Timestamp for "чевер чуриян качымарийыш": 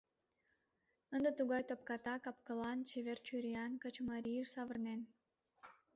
2.89-4.47